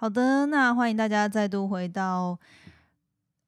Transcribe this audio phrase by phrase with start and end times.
[0.00, 2.40] 好的，那欢迎大家再度回到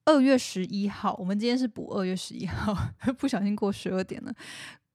[0.05, 1.17] 二月十一号。
[1.19, 2.77] 我们今天是补二月十一号，
[3.17, 4.31] 不小心过十二点了。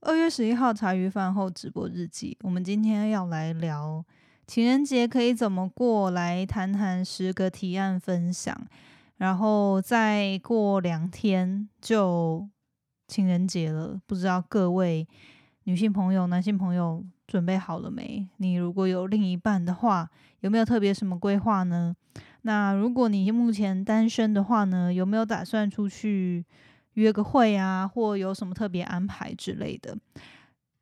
[0.02, 4.06] 二月十一号茶余饭后直播日记，我们今天要来聊
[4.46, 8.56] 情人节可以怎么过，来谈谈十个提案分享。
[9.16, 12.48] 然后再过两天就
[13.08, 15.08] 情人节了，不知道各位
[15.64, 18.28] 女性朋友、男性朋友准备好了没？
[18.38, 21.96] 你如果有另一半的话，有没有特别什么规划呢？
[22.44, 26.46] 那如果你目前单身的话呢，有没有打算出去
[26.94, 29.98] 约个会啊，或有什么特别安排之类的？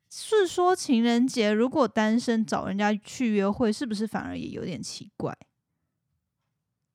[0.08, 5.36] 是说情人节如果单身找人家去约会，是不是反而也有点奇怪？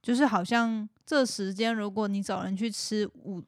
[0.01, 3.43] 就是好像这时间，如果你找人去吃午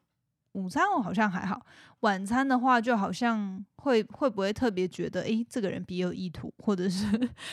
[0.54, 1.58] 午餐，我好像还好；
[2.00, 7.06] 晚餐的话，就好像会会不会特别觉得，诶，这个人别有意图，或者是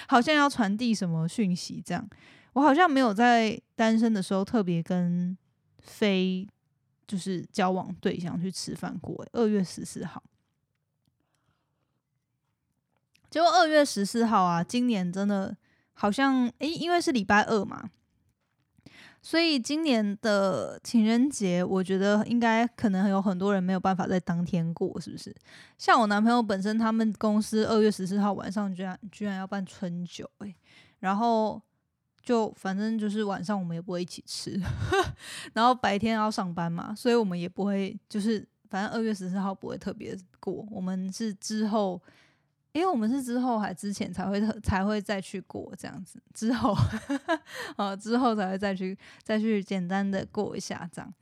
[0.08, 2.10] 好像要传递什么讯息这样。
[2.54, 5.38] 我好像没有在单身的时候特别跟
[5.80, 6.48] 非
[7.08, 9.26] 就是交往对象去吃饭过。
[9.34, 10.22] 二月十四号，
[13.30, 15.58] 结果二月十四号啊，今年真的
[15.94, 17.90] 好像诶，因为是礼拜二嘛。
[19.22, 25.36] 所以今年的情人节，我觉得应该可能有很多人没有办法在当天过，是不是？
[25.78, 30.56] 像我男朋友本身，他们公司二月十四号晚上居然居然要办春酒，诶，
[31.00, 31.62] 然后
[32.24, 34.60] 就反正就是晚上我们也不会一起吃，
[35.54, 42.02] 然后白天要上班嘛，所以我们也不会就是反正二月十四号不会特别过，我们是之后。
[42.74, 46.76] 因为我们是之后还之前才会才会再去过这样子，之后
[47.78, 51.14] 哦之后才会再去再去简单的过一下这样。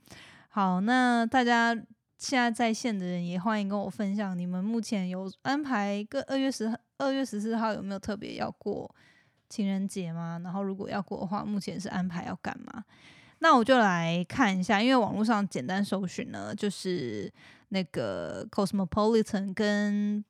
[0.48, 1.74] 好，那大家
[2.18, 8.94] 现在在线的人也欢迎跟我分享，你们目前有安排个二月十二月十四号有没有特别要过
[9.48, 10.40] 情人节吗？
[10.44, 12.84] 然后如果要过的话，目前是安排要干嘛？
[13.38, 17.32] 那我就来看一下，因为网络上简单搜寻呢，就是
[17.70, 20.22] 那个 Cosmopolitan 跟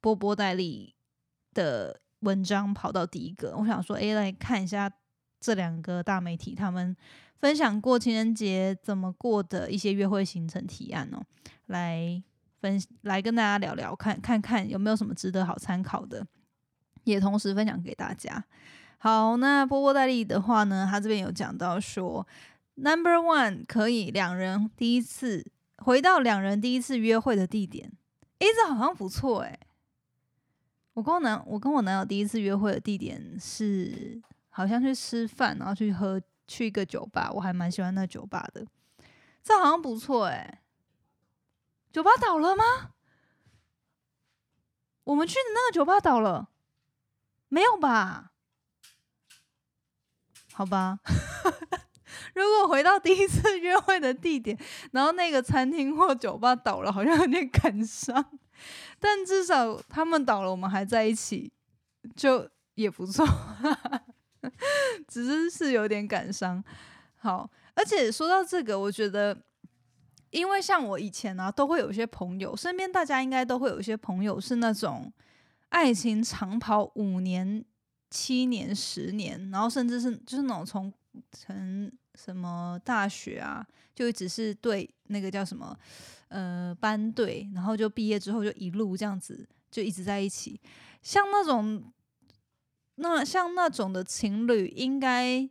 [0.00, 0.94] 波波戴利
[1.54, 4.90] 的文章跑到第一个，我想说，哎，来看一下
[5.40, 6.96] 这两个大媒体他们
[7.40, 11.22] 分享过情人节怎么过的一些约会行程提案哦，
[11.66, 12.22] 来
[12.60, 16.26] 分来跟大家聊聊，看看看有没有什么值得好参考的，
[17.04, 18.44] 也同时分享给大家。
[18.98, 22.26] 好，那波波戴利的话呢，他这边有讲到说
[22.74, 27.92] ，Number One 可以两人第一次回到两人第一次约会的地点，
[28.40, 29.60] 诶，这好像不错诶。
[30.98, 34.20] 我跟我男，我跟我男友第一次约会的地点是
[34.50, 38.66] 好像去吃饭，然后去喝去一个酒吧，我还蛮喜欢那酒吧的，
[39.44, 40.60] 这好像不错哎。
[41.92, 42.64] 酒吧倒了吗？
[45.04, 46.48] 我们去的那个酒吧倒了？
[47.46, 48.32] 没有吧？
[50.52, 50.98] 好吧，
[52.34, 54.58] 如果回到第一次约会的地点，
[54.90, 58.40] 然后那个餐厅或酒吧倒了，好像有点感伤。
[58.98, 61.52] 但至少他们倒了，我们还在一起，
[62.16, 63.26] 就也不错。
[65.08, 66.62] 只是是有点感伤。
[67.16, 69.36] 好，而且说到这个，我觉得，
[70.30, 75.12] 因为像我以前呢，都会有一些朋友，身边大家应该都会有一些朋友是那种
[75.70, 77.64] 爱情长跑五年、
[78.10, 80.92] 七年、十年，然后甚至是就是那种从
[81.32, 81.90] 从
[82.22, 83.64] 什么大学啊，
[83.94, 85.78] 就只是对那个叫什么。
[86.30, 90.60] 呃，班队，然后就毕业之后就一路这样子，就一直在一起。
[91.00, 91.90] 像那种，
[92.96, 95.48] 那像那种的情侣，应该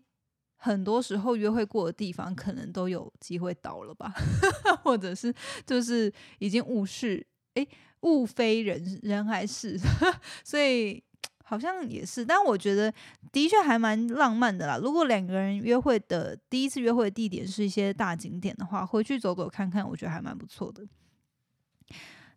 [0.55, 4.13] 很多时候约会过的地方，可能都有机会倒了吧，
[4.83, 5.33] 或者是
[5.65, 7.25] 就是已经物是，
[7.55, 7.67] 诶，
[8.01, 9.79] 物非人人还是，
[10.45, 11.03] 所以。
[11.49, 12.93] 好像也是，但我觉得
[13.31, 14.77] 的确还蛮浪漫的啦。
[14.77, 20.85] 如果两个人约会的第一次约会的地点是一些大景点的话，回去走走看看，我觉得还蛮不错的。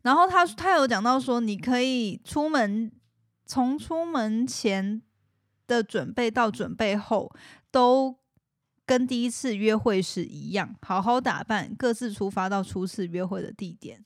[0.03, 2.93] 然后他他有讲到说，你可以出门，
[3.45, 5.03] 从出门前
[5.67, 7.35] 的准备到准备后，
[7.73, 8.17] 都
[8.87, 14.05] 跟第一次约会时一样，好好打扮，各自出发到初次约会的地点。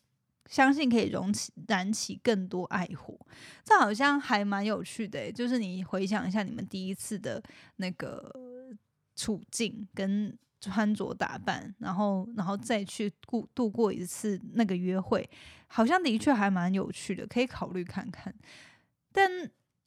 [0.50, 3.18] 相信可以融起燃起更多爱火，
[3.64, 5.32] 这好像还蛮有趣的。
[5.32, 7.42] 就是你回想一下你们第一次的
[7.76, 8.30] 那个
[9.16, 15.28] 处境跟穿着打扮，然后然后再去度度过一次那个约会，
[15.66, 18.34] 好像的确还蛮有趣的，可以考虑看看。
[19.12, 19.30] 但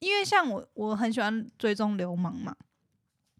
[0.00, 2.54] 因为像我，我很喜欢追踪流氓嘛。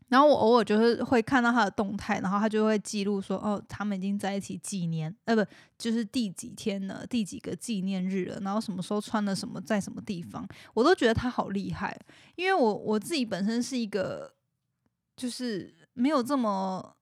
[0.08, 5.44] 然后我偶尔就是会看到他的动态，然后他就会记录说，哦，他们已经在一起几年，呃，不，
[5.76, 11.94] 就是第几天了，第几个纪念日了，然后什么时候穿了什么，在什么地方，我都觉得他好厉害。
[12.36, 14.32] 因为我我自己本身是一个
[15.14, 16.96] 就是没有这么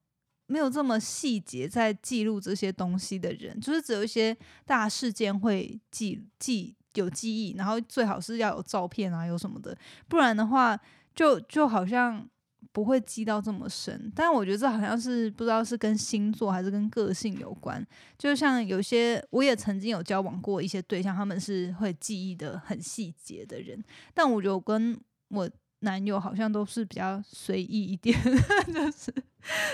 [0.48, 10.76] 没有这么细节在记录这些东西的人，就是只有一些大事件会记记有记忆，然后最好是要有照片啊，有什么的，不然的话
[11.14, 12.28] 就就好像。
[12.72, 17.84] 不会记到这么深，但我觉得这好像是不知道是跟星座还是跟个性有关。
[18.18, 23.82] 就像有些我也曾经有交往过一些对象，他们是会记忆的很细节的人，
[24.12, 24.98] 但我觉得我跟
[25.28, 25.48] 我
[25.80, 28.18] 男友好像都是比较随意一点，
[28.72, 29.14] 就是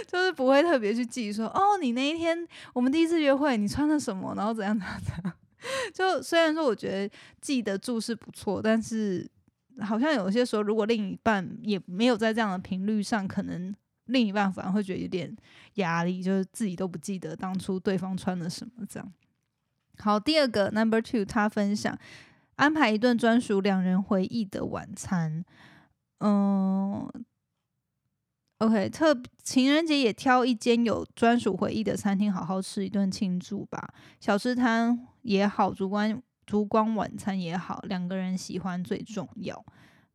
[0.07, 5.33] 就是不会特别去记说哦，你那一天我们第一次约会你穿了什么，然后怎样怎样怎样。
[5.95, 9.29] 就虽然说我觉得记得住是不错，但是。
[9.81, 13.75] 好像有些时候，如果另一半也没有在这样的频率上，可能
[14.07, 15.35] 另一半反而会觉得有点
[15.75, 19.13] 压力，就是自己都不记得当初对方穿了什么这样。
[19.99, 21.97] 好，第二个 number two，他分享
[22.57, 25.45] 安排一顿专属两人回忆的晚餐。
[26.19, 27.11] 嗯
[28.59, 33.93] ，OK，特情人节也挑一间有专属回忆的餐厅，好好吃一顿庆祝吧。
[34.21, 36.23] 小吃摊也好，烛光。
[36.53, 39.65] 烛光晚餐也好，两个人喜欢最重要。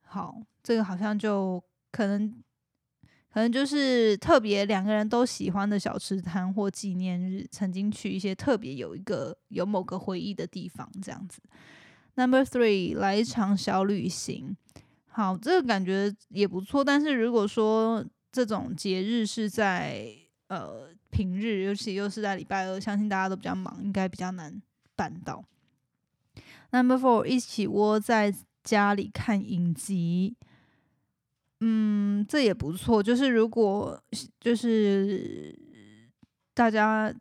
[0.01, 1.59] 好，这个好像就
[1.91, 2.31] 可能，
[3.33, 11.41] 可能就是特别两个人都喜欢的小吃摊或纪念日，曾经去一些特别有一个有某个回忆的地方，这样子。
[12.13, 14.55] Number three，来一场小旅行。
[15.07, 16.83] 好，这个感觉也不错。
[16.83, 20.07] 但是如果说这种节日是在
[20.49, 24.61] 呃平日，尤其又是在礼拜二，相信大家都比较忙，应该比较难
[24.95, 25.43] 办到。
[26.71, 28.33] Number four，一起窝在
[28.63, 30.35] 家里看影集，
[31.61, 33.01] 嗯，这也不错。
[33.01, 34.01] 就是如果
[34.39, 35.57] 就是
[36.53, 37.13] 大家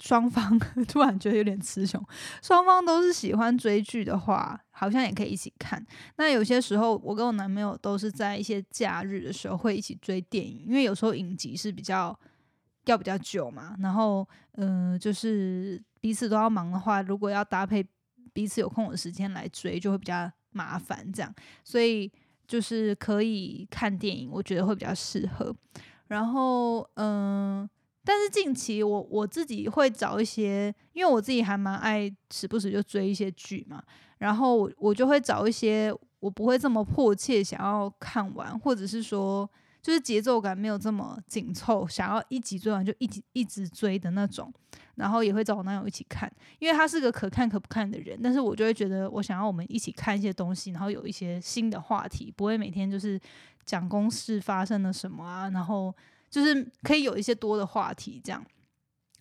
[0.00, 0.56] 双方
[0.86, 2.00] 突然觉得有点词穷，
[2.42, 5.84] 双方都是喜欢追剧的话，好像也可以一起看。
[6.16, 12.16] 那有些时候，我跟我男朋友都是在一些假日的时候会一起追电影，因为有时候影集是比较
[12.84, 13.74] 要比较久嘛。
[13.80, 17.84] 然后，嗯，就是彼此都要忙的话，如果要搭配。
[18.34, 21.34] 彼此有空的时间来追就会比较麻烦，这样，
[21.64, 22.12] 所以
[22.46, 25.56] 就是可以看电影，我觉得会比较适合。
[26.08, 27.66] 然后，嗯，
[28.04, 33.82] 但是近期我我自己会找一些，因为我自己还蛮爱时不时就追一些剧嘛，
[34.18, 35.90] 然后我我就会找一些
[36.20, 39.48] 我不会这么迫切想要看完，或者是说。
[39.84, 44.50] 就是节奏感没有这么紧凑，想要一集追完就一集一直追的那种，
[44.94, 53.20] 然后也会找我男友一起看，因为他是个可看可不看的人，但是我就会觉得我想要我们一起看一些东西，然后有一些新的话题，不会每天就是
[53.66, 55.94] 讲公事发生了什么啊，然后
[56.30, 58.42] 就是可以有一些多的话题这样，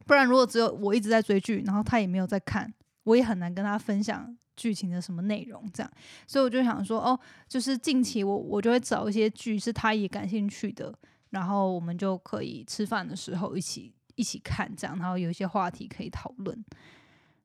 [0.08, 2.74] 不然如果只有我一直在追剧，然后他也没有在看，
[3.04, 4.34] 我也很难跟他分享。
[4.56, 5.92] 剧情的什么内容这样，
[6.28, 10.94] 所以我就想说，哦，就是近期我我就会找一些剧是他也感兴趣的，
[11.32, 16.64] 然后我们就可以吃饭的时候一起一起看这样，然后有一些话题可以讨论。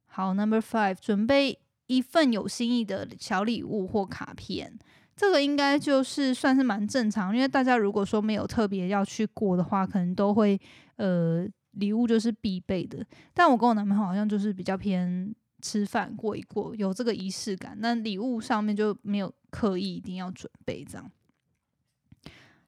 [0.06, 4.78] 好，Number Five，准备一份有心意的小礼物或卡片，
[5.16, 10.60] 这个应该就是算是蛮正常，因为大家如果说没有特别要去过的话，可能都会
[10.96, 13.04] 呃礼物就是必备的。
[13.32, 15.34] 但我跟我男朋友好像就是比较偏。
[15.60, 17.76] 吃饭过一过，有这个仪式感。
[17.80, 21.10] 那礼物上面就没有刻意一定要准备这样。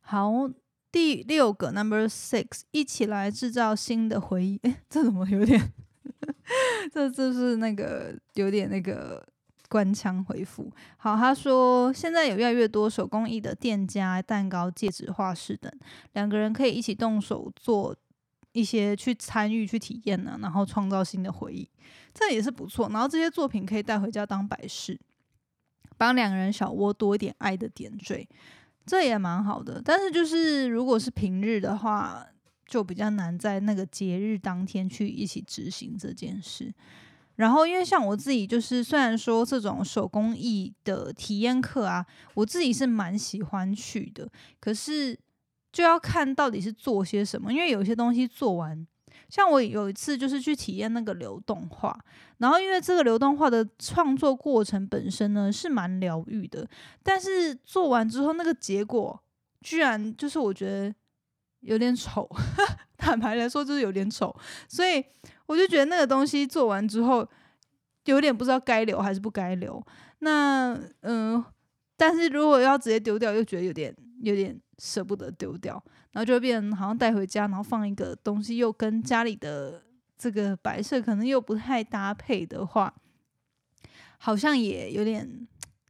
[0.00, 0.50] 好，
[0.90, 4.58] 第六个 number six，一起来制造新的回忆。
[4.62, 5.72] 诶， 这怎么有点？
[6.92, 9.24] 这这是那个有点那个
[9.68, 10.70] 官腔回复。
[10.96, 15.72] 好，他说现在有越来越多手工艺的店家、蛋糕、戒指、画饰等，
[16.14, 17.94] 两个人可以一起动手做。
[18.52, 21.68] 一些去参与、去体验呢，然后创造新的回忆，
[22.12, 22.88] 这也是不错。
[22.88, 24.98] 然后这些作品可以带回家当摆饰，
[25.96, 28.28] 帮两个人小窝多一点爱的点缀，
[28.84, 29.80] 这也蛮好的。
[29.84, 32.26] 但是就是如果是平日的话，
[32.66, 36.74] 就比较难在那个节日当天去一起执行这件事。
[37.36, 42.04] 然后因为像我自己，就是虽然说这种手工艺的体验课啊，
[42.34, 44.28] 我自己是蛮喜欢去的，
[44.58, 45.16] 可是。
[45.72, 48.86] 就要看到底是做些什么，因为有些东西做完，
[49.28, 51.96] 像我有一次就是去体验那个流动画，
[52.38, 56.68] 然后因为这个流动画的创作过程本身呢是蛮疗愈的，
[57.02, 59.22] 但是做完之后那个结果
[59.60, 60.94] 居然就是我觉得
[61.60, 62.28] 有点丑，
[62.96, 64.34] 坦白来说就是有点丑，
[64.68, 65.04] 所以
[65.46, 67.26] 我就觉得那个东西做完之后
[68.06, 69.80] 有点不知道该留还是不该留。
[70.20, 71.44] 那嗯，
[71.96, 74.60] 但是如果要直接丢掉，又觉得有点有点。
[74.82, 75.74] 舍不得丢掉，
[76.12, 79.82] 然后就会变成好像带回家，然后放一个东西，又跟家里的
[80.16, 82.94] 这个摆设可能又不太搭配的话，
[84.16, 85.46] 好像也有点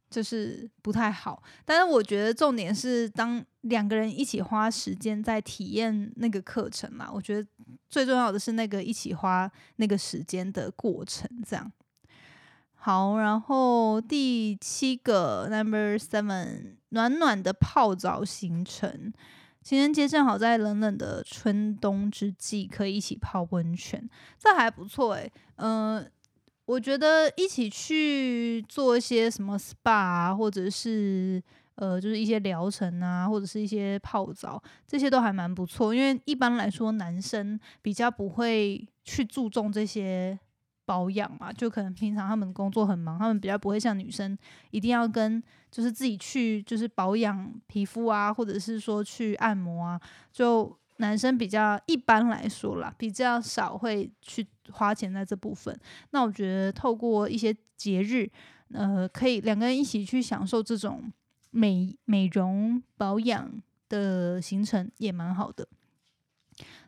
[0.09, 1.41] 就是不太好。
[1.63, 7.47] 但是我觉得重点是当两个人一起花时间在体验那个课程嘛，我觉得
[7.87, 11.71] 最重要的是那个一起花那个时间的过程，这样。
[12.75, 19.11] 好，然后第七个 number seven，暖暖的泡澡行程。
[19.61, 25.31] 情人节正好在冷冷的春冬之际，可以一起泡温泉，这还不错诶。
[25.57, 26.09] 嗯，
[26.65, 31.39] 我觉得一起去做一些什么 SPA 啊，或者是
[31.75, 35.93] 呃，就是一些疗程啊，或者是一些泡澡，这些都还蛮不错。
[35.93, 40.39] 因为一般来说，男生比较不会去注重这些。
[40.91, 44.37] 保养嘛，就可能平常他们工作很忙，他们比较不会像女生
[44.71, 50.01] 一定要跟就是自己去就是保养皮肤啊，或者是说去按摩啊。
[50.33, 55.73] 就男生比较一般来说啦，比较少会去花钱在这部分。
[56.09, 58.29] 那我觉得透过一些节日，
[58.73, 61.09] 呃，可以两个人一起去享受这种
[61.51, 63.49] 美美容保养
[63.87, 65.65] 的行程，也蛮好的。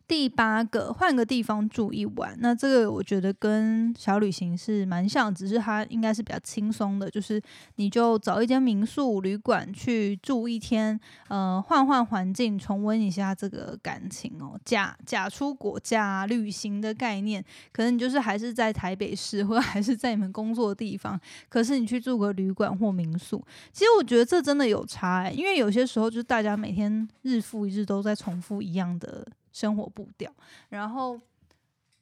[0.06, 7.42] 第八个，换个地方住一晚，那这个我觉得跟小旅行是蛮像，只是它应该是比较轻松的，就是
[7.78, 14.60] 你就找一间民宿旅馆去住一天，呃，换换环境，重温一下这个感情哦。
[14.66, 21.20] 假假出国假旅行的概念，可能你就是还是在台北市，或者还是在你们工作的地方，
[21.50, 29.26] 可是你去住个旅馆或民宿，其实我觉得这真的有差，因为有些时候就是大家每天日复一日都在重复一样的。
[29.54, 30.30] 生活步调，
[30.70, 31.18] 然后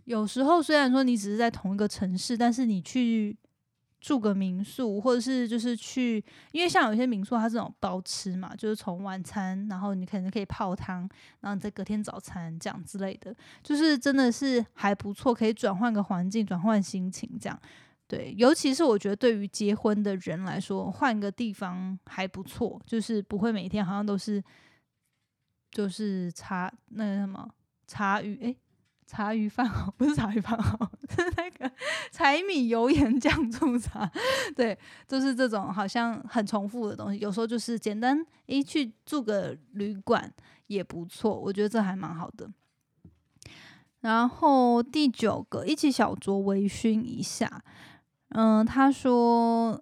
[0.05, 3.38] 有时候虽然说你只是在同一个城市，但是你去
[4.00, 11.08] 住个民宿，或者是就是去，因为像有些民宿它这种包吃嘛，就是从晚餐，然后你可能可以泡汤，
[11.41, 17.60] 然后你再隔天早餐这样之类的，就是真的是还不错，可以转换个环境，转换心情这样。
[18.08, 24.43] 对，尤其是我觉得对于结婚的人来说，换个地方还不错，就是不会每天好像都是。
[25.71, 27.47] 就是茶那个什么
[27.87, 28.55] 茶余哎，
[29.07, 30.77] 茶余饭后 不是茶余饭后，
[31.09, 31.71] 是那个
[32.11, 34.11] 柴米油盐酱醋茶，
[34.55, 37.19] 对，就是这种好像很重复的东西。
[37.19, 40.31] 有时候就是简单诶，去住个旅馆
[40.67, 42.49] 也不错，我觉得这还蛮好的。
[44.01, 47.63] 然后第九个，一起小酌微醺一下。
[48.29, 49.81] 嗯，他说。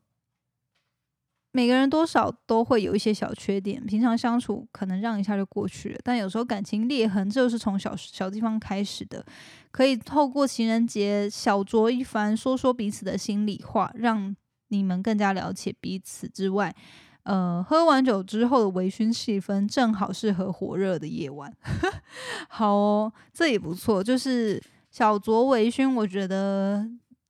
[1.51, 9.25] 每个人多少都会有一些小缺点，平常相处可能让一下就过去了，但有时候感情裂痕就是从小小地方开始的。
[9.72, 14.36] 可以透过情人节小酌一番，说说彼此的心里话，让
[14.68, 16.75] 你们更加了解彼此之外，
[17.24, 21.51] 呃，喝完酒之后的微醺气氛正好适合火热的夜晚。
[22.48, 26.88] 好哦，这也不错，就是小酌微醺，我觉得。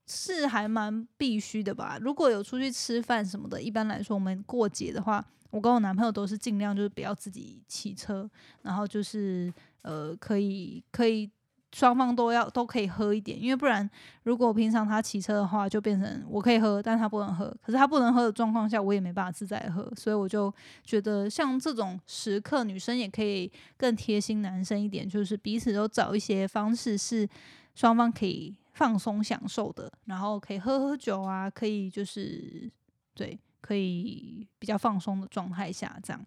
[0.09, 1.99] 是还蛮必须的吧？
[2.01, 8.27] 如果有出去吃饭什么的，一般来说我们过节的话，我跟我男朋友都是尽量就是不要自己骑车，
[8.63, 11.29] 然后就是呃可以可以
[11.71, 13.87] 双方都要都可以喝一点，因为不然
[14.23, 17.45] 如果平常他骑车的话，就变成我可以喝，但他不能喝。
[17.61, 20.51] 可是他不能喝的状况下，我也没办法自在喝，所以我就
[20.83, 27.29] 觉得像这种时刻，女生也可以更贴心男生一点，就是彼此都找一些方式是
[27.75, 28.55] 双方可以。
[28.71, 32.71] 放松享受的，然后可以喝喝酒啊，可以就是
[33.13, 36.25] 对，可以比较放松的状态下这样，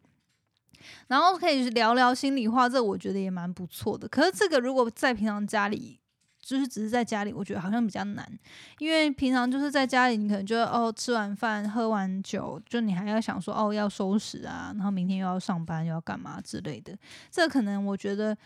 [1.06, 4.06] 然后可以聊聊心里话，这我觉得也蛮不错的。
[4.06, 5.98] 可是这个如果在平常家里，
[6.40, 8.38] 就是只是在家里，我觉得好像比较难，
[8.78, 16.94] 因为平常就是在家里，你可能就哦吃完饭喝完酒，就你还要想说哦要收拾啊，然后明天又要上班又要干嘛之类的，
[17.30, 18.36] 这可能我觉得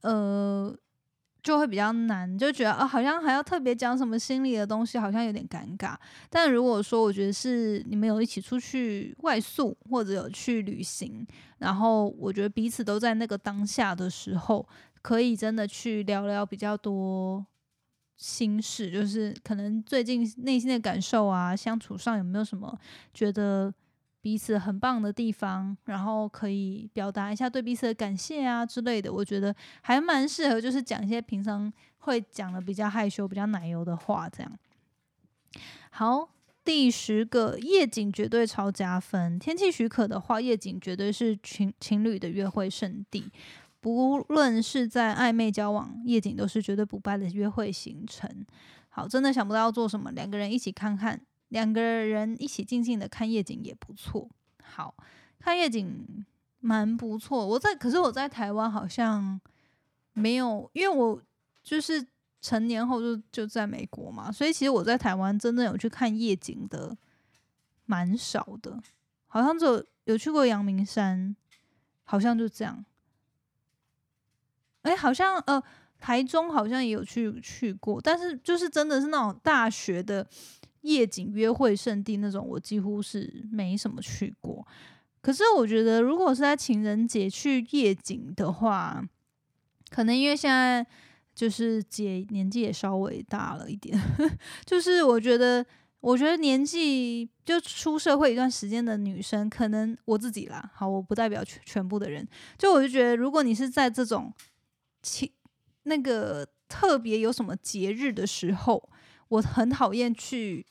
[0.00, 0.74] 呃。
[1.42, 5.94] 就会比较难，就觉得啊，好像还要特别讲什么心理的东西，好像有点尴尬。
[6.28, 11.26] 但如果说我觉得是你们有一起出去外宿，或者有去旅行，
[11.58, 14.66] 然后我觉得彼此都在那个当下的时候，
[15.02, 17.44] 可以真的去聊聊比较多
[18.16, 22.78] 心事，就是可能最近内心的感受啊，相处上有没有什么
[23.12, 23.72] 觉得。
[24.22, 34.52] 彼此很棒的地方，然后可以表达一下对彼此的感谢啊之类的，我觉得还蛮适合，就是讲一些平常会讲的比较害羞、比较奶油的话，这样。
[35.90, 36.28] 好，
[36.64, 43.32] 第十个夜景绝对超加分，天气许可的话，夜景绝对是情情侣的约会圣地，
[43.80, 48.28] 不论是在暧昧交往，夜景都是绝对不败的约会行程。
[48.90, 51.20] 好，真的想不到要做什么，两个人一起看看。
[51.50, 54.28] 两个人一起静静的看夜景也不错。
[54.62, 54.94] 好
[55.38, 56.24] 看夜景
[56.58, 57.46] 蛮不错。
[57.46, 59.40] 我在，可是我在台湾好像
[60.12, 61.22] 没有，因为我
[61.62, 62.04] 就是
[62.40, 66.96] 成年后就就在美国嘛，所以其实我在台湾真正有去看夜景的
[67.86, 68.80] 蛮少的，
[69.26, 71.34] 好像只有有去过阳明山，
[72.04, 72.84] 好像就这样。
[74.82, 75.62] 哎，好像呃，
[75.98, 80.26] 台中好像也有去去过，但是就是真的是那种大学的
[80.82, 84.66] 夜景约会圣地那种，我几乎是没什么去过。
[85.20, 89.04] 可是我觉得，如果是在情人节去夜景的话，
[89.90, 90.86] 可能因为现在
[91.34, 93.98] 就是姐年纪也稍微大了一点，
[94.64, 95.64] 就是我觉得，
[96.00, 104.32] 我觉得年纪就出社会一段时间的女生，可能我自己啦，好，我不代表全全部的人，就我就觉得，如果你是在这种
[105.02, 105.30] 情
[105.82, 108.88] 那个特别有什么节日的时候，
[109.30, 110.64] 我很讨厌去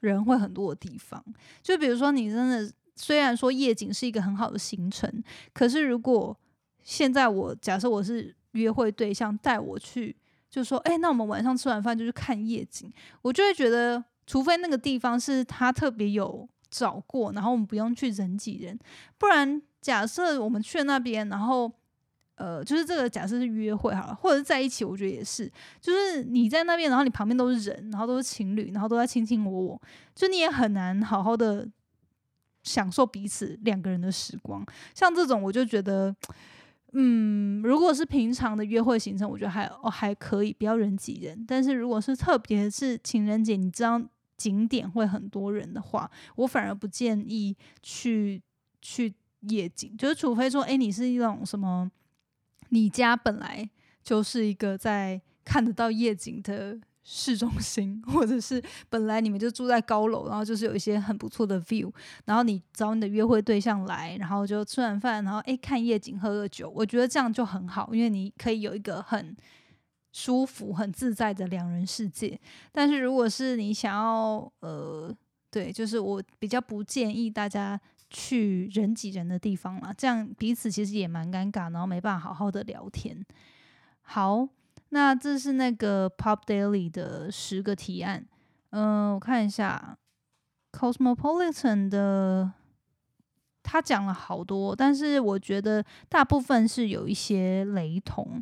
[0.00, 1.22] 人会很多的地方，
[1.62, 2.72] 就比如说你真的。
[2.98, 5.22] 虽然说夜景是一个很好的行程，
[5.52, 6.34] 可是如果
[6.82, 10.16] 现在我假设我是约会对象带我去，
[10.48, 18.78] 就说哎，那我们晚上吃完饭就去看夜景，我就会觉得，除非那个地方是他特别有找过，然后我们不用去人挤人，
[19.18, 21.70] 不然假设我们去那边，然后
[22.36, 25.50] 呃，就是这个假设是约会好了，或者是在一起，我觉得也是，
[25.80, 29.82] 就是你在那边，然后你旁边都是人，然后都是情侣，然后都在卿卿我我，
[30.14, 31.68] 就你也很难好好的。
[32.62, 36.12] 享受彼此两个人的时光，像这种我就觉得，
[36.94, 41.44] 嗯，如果是平常的约会行程，我觉得还哦还可以，不要人挤人。
[41.46, 44.02] 但是如果是特别是情人节，你知道
[44.36, 48.42] 景点会很多人的话，我反而不建议去
[48.82, 51.88] 去夜景，就是除非说，哎，你是一种什么，
[52.70, 53.68] 你家本来
[54.02, 56.78] 就是一个在看得到夜景的。
[57.08, 61.88] 市中心， 或者是本来你们就住在高楼，然后就是有一些很不错的 view，
[62.24, 69.36] 然后你找你的约会对象来，然后就吃完饭，然后诶看夜景，喝个酒，我觉得这样就很好，因为你可以有一个很
[70.12, 72.36] 舒服、很自在的两人世界。
[72.72, 75.14] 但是如果是你想要，呃，
[75.48, 77.80] 对，就是我比较不建议大家
[78.10, 83.24] 去人挤人的地方了，这样彼此其实也蛮尴尬，然后没办法好好的聊天。
[84.02, 84.48] 好。
[84.90, 88.24] 那这是那个 Pop Daily 的十个提案，
[88.70, 89.98] 嗯，我看一下
[90.70, 92.52] Cosmopolitan 的，
[93.64, 98.40] 他讲了好多，但是我觉得大部分是有一些雷同。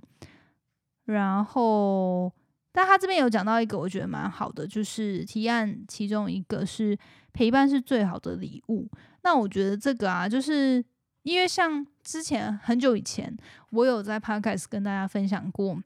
[1.07, 2.31] 然后，
[2.77, 6.99] 但他这边有讲到一个，我觉得蛮好的，就是提案其中一个是
[7.33, 8.89] 陪伴是最好的礼物。
[9.23, 10.85] 那我觉得这个啊，就是
[11.23, 13.33] 因为像之前很久以前，
[13.71, 15.81] 我有在 Podcast 跟大家分享过。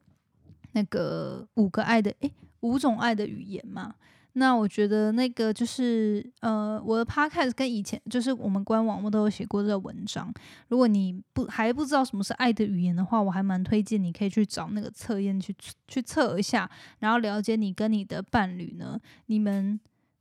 [0.73, 3.95] 那个五个爱的诶，五种爱的语言嘛。
[4.39, 10.33] 那我觉得那个就是呃，我的 podcast 跟以前就是我们官网我都有写过这个文章。
[10.69, 15.53] 如果你不还不知道什么是爱的语言的话，我还蛮推荐你可以去找那个测验去
[15.87, 19.79] 去测一下，然后了解你跟你的伴侣呢，你们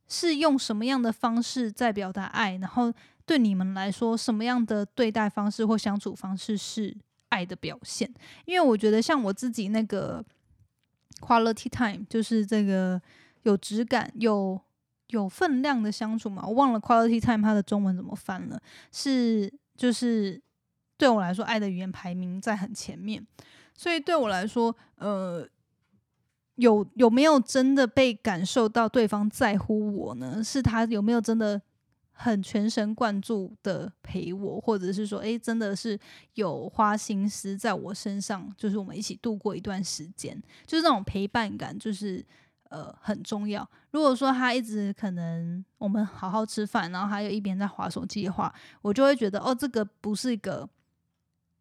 [0.08, 2.92] 是用什么样的方式在表达爱，然后
[3.24, 6.96] 对你们来说什么样的对待方式或相处方式是
[7.28, 8.12] 爱的表现。
[8.44, 10.24] 因为我觉得像我自己那个。
[11.20, 13.02] Quality time 就是这个
[13.42, 14.60] 有质感、有
[15.08, 16.46] 有分量的相处嘛。
[16.46, 18.60] 我忘了 Quality time 它的中文怎么翻了，
[18.92, 20.40] 是就是
[20.96, 23.26] 对我来说，爱的语言排名在很前面。
[23.74, 25.48] 所以对我来说，呃，
[26.56, 30.42] 有有没有真的被感受到对方在乎我呢？
[30.42, 31.60] 是他有没有真的？
[32.20, 35.96] 很全神贯注的陪我，或者是说，诶，真的是
[36.34, 42.26] 有花心思在我身上，就是我们一起度过一段时间，就是那种陪伴感，就是
[42.68, 43.68] 呃很重要。
[43.90, 50.68] 如果说他一直可能我们好好吃饭，然后他又一边在划手机的话，我就会觉得哦，这个不是一个。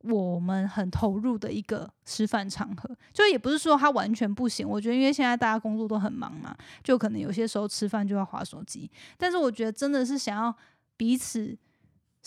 [0.04, 4.65] 我们很投入的一个吃饭场合，就也不是说他完全不行。
[4.65, 8.89] 我觉得，因为现在大家工作都很忙嘛，就可能有些时候吃饭就要划手机。
[9.17, 10.56] 但是，我觉得真的是想要
[10.96, 11.58] 彼此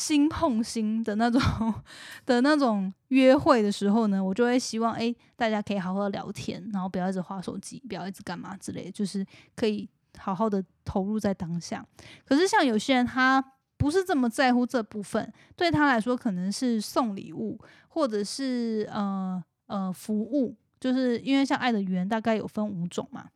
[0.00, 1.40] 心碰心的那种
[2.24, 9.86] 的那种约会的时候呢，我就会希望，哎，大家可以好好聊天，然后不要一直划手机，不要一直干嘛之类，就是可以
[10.16, 11.84] 好好的投入在当下。
[12.24, 13.44] 可是，像有些人他。
[13.80, 17.58] 不是这么在乎这部分，对他来说可能是送礼物，
[17.88, 23.30] 或者是呃呃服务，就是因为像爱的语言大概有分五种嘛，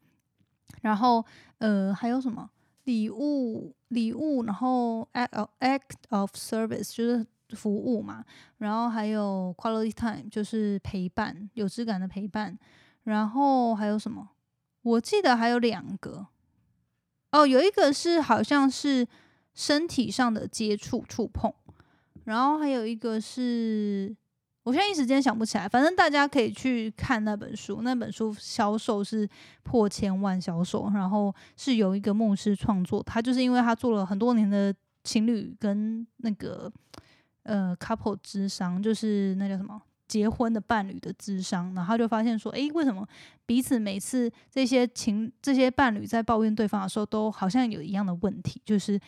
[0.83, 1.25] 然后
[1.61, 2.51] 呃还有什么
[2.85, 8.25] 礼物礼物，然后 act act of service 就是服务嘛，
[8.59, 12.59] 然后还有 quality time 就是陪伴有质感的陪伴，
[13.03, 14.31] 然后还有什么？
[14.83, 16.29] 我记得还有两个，
[17.33, 19.07] 哦，有一个是好像是。
[19.57, 21.55] 身体上的接触、触碰，
[22.25, 24.13] 然后还有一个是，
[24.65, 25.69] 我现在一时间想不起来。
[25.69, 29.29] 反正大家可以去看那本书，那本书销售是
[29.63, 34.75] 破千万销售，然后是有一个牧师创作，他就是因为他做了很多年的
[35.05, 36.73] 情侣跟那个
[37.45, 43.07] 呃 couple 智商，就是那叫什么结婚的伴侣的智商，然后他就发现说，诶，为什么
[43.47, 48.99] 彼此每次这些情这些伴侣在抱怨对方的时候，都好像有一样的问题，就是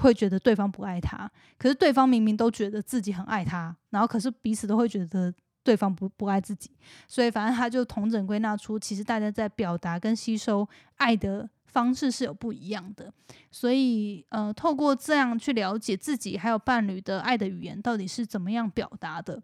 [0.00, 5.32] 会觉得对方不爱他，可是对方明明都觉得自己很爱他，然后可是彼此都会觉得。
[5.66, 6.70] 对方不不爱自己，
[7.08, 13.12] 所以反正他就同整归纳出，其实大家在表达跟吸收爱的方式是有不一样的。
[13.50, 19.42] 所以呃，透过这样去了解自己还有伴侣的爱的语言到底是怎么样表达的，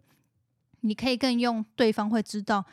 [0.79, 2.63] 你可以更用对方会知道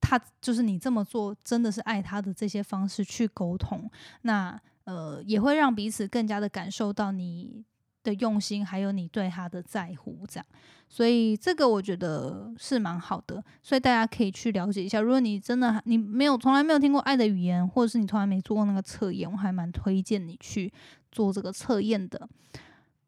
[0.00, 3.88] 他就是你这么做真的是爱他的这些方式去沟通，
[4.22, 7.64] 那呃也会让彼此更加的感受到你。
[8.02, 10.46] 的用心，还有你对他的在乎，这样，
[10.88, 15.02] 所以这个我觉得是蛮好的，所以大家可以去了解一下。
[15.02, 20.72] 如果你真的你没有从来没有听过爱的语言，或者是你从来没做过那个测验，我还蛮推荐你去
[21.12, 22.26] 做这个测验的。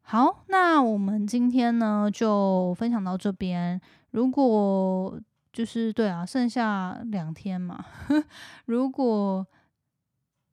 [0.03, 3.81] 好，那我们今天呢就分享到这边。
[4.11, 5.19] 如果
[5.51, 7.83] 就是对啊，剩下两天嘛，
[8.67, 9.43] 如果。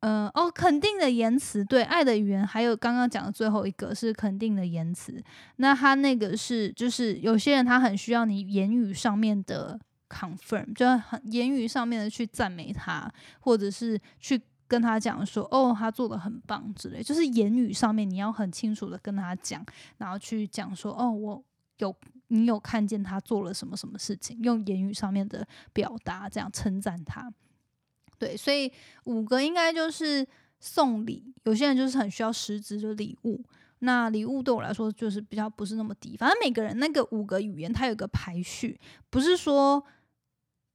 [0.01, 5.23] 嗯哦，肯定的言辞，对爱的语言，还有刚刚讲的最后一个是肯定的言辞。
[5.57, 17.03] 那他那个是，就是有些人他很需要你言语上面的 confirm，就很言语上面的去赞美他，或者是去跟他讲说，哦，他做的很棒之类。
[17.03, 19.63] 就是言语上面你要很清楚的跟他讲，
[19.99, 21.45] 然后去讲说，哦，我
[21.77, 21.95] 有
[22.29, 27.31] 你有看见他做了什么什么事情，用言语上面的表达这样称赞他。
[28.21, 28.71] 对，所以
[29.05, 30.25] 五个应该就是
[30.61, 31.33] 送礼。
[31.45, 33.43] 有些人就是很需要实质的礼物，
[33.79, 36.19] 那礼物对我来说就是比较不是那么低。
[36.19, 38.79] 反正每个人那个五个语言，它有个排序，
[39.09, 39.83] 不是说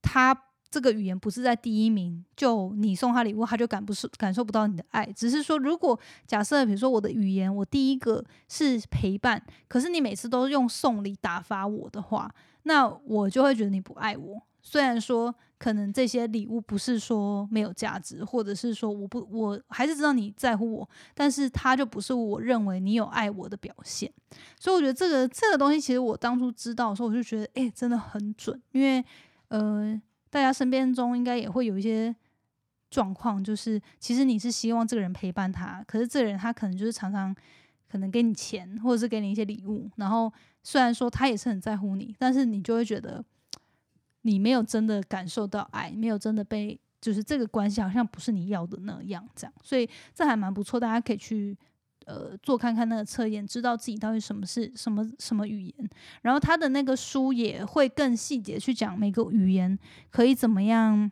[0.02, 0.36] 他
[0.68, 5.06] 这个语言不是在第一名，就你送他礼物，他就感不是感受不到你的爱。
[5.12, 14.42] 只是说，如果假设比如说我的语言，我第一个是陪伴，可是你每次都用送礼打发我的话，那我就会觉得你不爱我。
[14.60, 15.32] 虽然说。
[15.58, 24.12] 可能这些礼物不是说没有价值，或者是说我不我还是知道你在乎我，但是它就不是我认为你有爱我的表现。
[24.60, 28.60] 所以我觉得这个这个东西，其实我当初知道的时候，我就觉得哎，真的很准。
[28.72, 29.02] 因为
[29.48, 32.14] 呃，大家身边中应该也会有一些
[32.90, 37.34] 状况，就是其实你是希望这个人陪伴他，可是这个人他可能就是常常
[37.90, 40.30] 可能给你钱，或者是给你一些礼物，然后
[40.62, 43.24] 虽然说他也是很在乎你，但是你就会觉得。
[44.26, 51.56] 你没有真的感受到爱，没有真的被，就是这个关系好像不是你要的那样，这样，所以这还蛮不错，大家可以去
[52.06, 55.90] 呃做看看那个测验，知道自己到底什么是什么什么语言。
[56.22, 59.78] 然后他的那个书也会更细节去讲每个语言
[60.10, 61.08] 可以怎么样，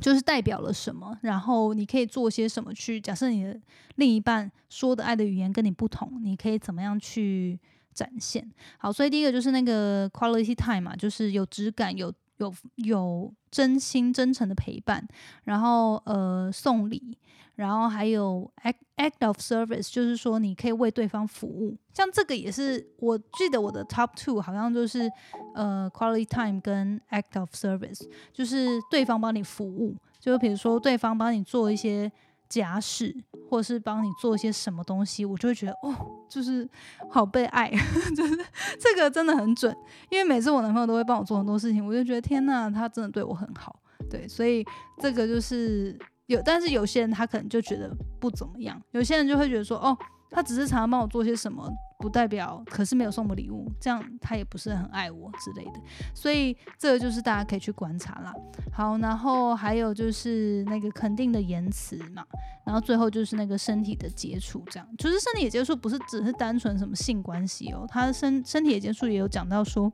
[0.00, 3.00] 就是代表了什么，然后你可以做些什么去。
[3.00, 3.60] 假设你的
[3.96, 7.58] 另一半说的爱的语言跟你不同，你可以怎么样去
[7.92, 8.48] 展现？
[8.78, 12.12] 好，所以第一个就是那个 quality time 嘛，就是有质感有。
[12.38, 15.06] 有有真心真诚的陪伴，
[15.44, 17.16] 然后呃送礼，
[17.54, 21.76] 然后还有 act act of service，就是说你可以为对方服务。
[21.94, 25.10] 像这个也是，我记得我的 top two 好像就是
[25.54, 32.10] 呃 quality time 跟 act of service，就是对方帮你服务，就比如说对方帮你做一些。
[32.48, 33.14] 家事，
[33.48, 35.94] 或是帮你做一些什么东西，我就会觉得哦，
[36.28, 36.68] 就是
[37.10, 37.70] 好被爱，
[38.16, 38.36] 就是
[38.78, 39.74] 这个真的很准。
[40.10, 43.80] 因为每次我男朋友都会帮我做很多事情，我就觉得天呐，他真的对我很好。
[44.10, 44.64] 对，所以
[45.00, 49.96] 这个就是有，但是有些人他可能就觉得不怎么样，有些人就会觉得说哦。
[50.30, 55.80] 他只是常常帮我做些什么，不代表可是没有送我礼物，这样他也不是很爱我之类的。
[56.14, 58.34] 所以这个就是大家可以去观察啦。
[58.72, 62.24] 好，然后还有就是那个肯定的言辞嘛，
[62.64, 69.90] 然后最后就是那个身体的接触，这样就是身体的接触不是只是单纯什么性关系哦，他身身体的接触也有讲到说，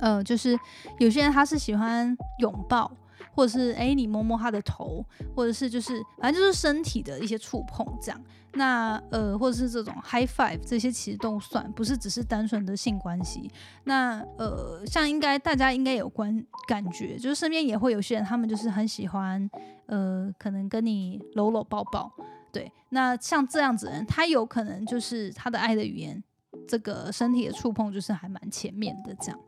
[0.00, 0.58] 呃，就是
[0.98, 2.90] 有些人他是喜欢拥抱。
[3.34, 5.04] 或者是哎，你摸摸他的头，
[5.34, 8.18] 或者是就是反正就是身体的一些触碰这样。
[8.56, 13.50] 那呃，或者是这种 high five 这些其实都算，不是只是单纯的性关系。
[13.84, 19.48] 那呃，像应该大家应该有关感觉，就是身边也会有些人，他们就是很喜欢
[19.86, 22.10] 呃，可能跟你搂搂抱抱。
[22.52, 26.22] 对，那像这样子人，他有可能就是他的爱的语言，
[26.68, 29.38] 这个身体的触碰就是还蛮前面的这样。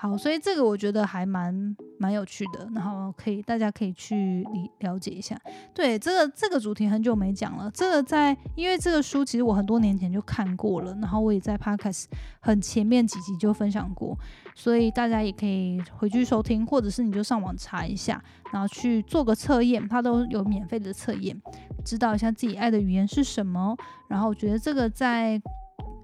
[0.00, 5.36] 好，所以这个我觉得还蛮蛮有趣的，然后可以大家可以去理了解一下。
[5.74, 12.04] 对，这个这个主题很久没讲了，这个在因为这个书其实我很多年前就看过了，然后我也在 Podcast
[12.38, 14.16] 很前面几集就分享过，
[14.54, 21.36] 所以大家也可以回去收听，或者是你就上网查一下，然后去做个测验，它都有免费的测验，
[21.84, 23.76] 知道一下自己爱的语言是什么。
[24.06, 25.42] 然后我觉得这个在。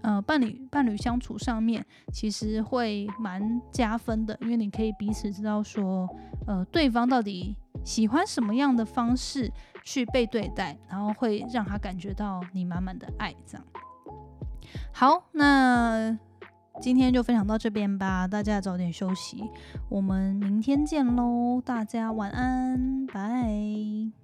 [0.03, 6.07] 呃，伴侣伴侣相处上面其实会蛮加分的，因为你可以彼此知道说，
[6.47, 9.51] 呃，对方到底喜欢什么样的方式
[9.83, 13.35] 去被对待，然后会让他感觉到你满满的爱。
[13.47, 13.67] 这样，
[14.93, 16.19] 好，那
[16.83, 19.43] 今天就分享到这边吧，大家早点休息，
[19.89, 24.24] 我们明天见喽，大家晚安，拜。